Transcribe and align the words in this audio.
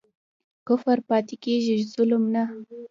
کفر 0.67 0.97
پاتی 1.07 1.35
کیږي 1.43 1.75
ظلم 1.93 2.23
نه 2.33 2.43